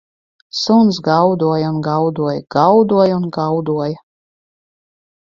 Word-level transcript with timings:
Suns 0.61 0.95
gaudoja 1.07 1.67
un 1.75 1.79
gaudoja, 1.89 2.41
gaudoja 2.57 3.15
un 3.19 3.25
gaudoja 3.39 3.99